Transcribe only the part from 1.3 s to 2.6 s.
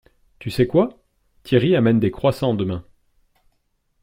Thierry amène des croissants